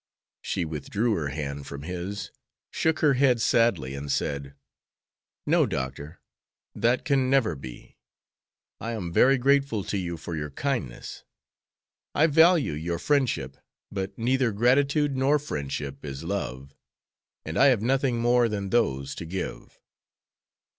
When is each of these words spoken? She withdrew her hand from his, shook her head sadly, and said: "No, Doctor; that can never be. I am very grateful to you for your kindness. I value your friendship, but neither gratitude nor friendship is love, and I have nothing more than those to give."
She 0.41 0.65
withdrew 0.65 1.13
her 1.13 1.27
hand 1.27 1.67
from 1.67 1.83
his, 1.83 2.31
shook 2.71 3.01
her 3.01 3.13
head 3.13 3.39
sadly, 3.39 3.93
and 3.93 4.11
said: 4.11 4.55
"No, 5.45 5.67
Doctor; 5.67 6.19
that 6.73 7.05
can 7.05 7.29
never 7.29 7.53
be. 7.55 7.97
I 8.79 8.93
am 8.93 9.13
very 9.13 9.37
grateful 9.37 9.83
to 9.83 9.99
you 9.99 10.17
for 10.17 10.35
your 10.35 10.49
kindness. 10.49 11.23
I 12.15 12.25
value 12.25 12.73
your 12.73 12.97
friendship, 12.97 13.57
but 13.91 14.17
neither 14.17 14.51
gratitude 14.51 15.15
nor 15.15 15.37
friendship 15.37 16.03
is 16.03 16.23
love, 16.23 16.73
and 17.45 17.55
I 17.55 17.67
have 17.67 17.83
nothing 17.83 18.17
more 18.17 18.49
than 18.49 18.71
those 18.71 19.13
to 19.13 19.25
give." 19.27 19.79